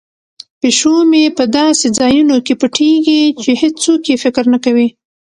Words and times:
پیشو 0.59 0.95
مې 1.09 1.23
په 1.37 1.43
داسې 1.57 1.87
ځایونو 1.99 2.35
کې 2.45 2.53
پټیږي 2.61 3.21
چې 3.41 3.51
هیڅوک 3.61 4.01
یې 4.11 4.15
فکر 4.23 4.43
نه 4.53 4.59
کوي. 4.65 4.87